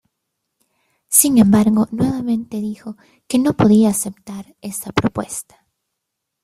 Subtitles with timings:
[1.09, 5.67] Sin embargo, nuevamente dijo que no podía aceptar esa propuesta.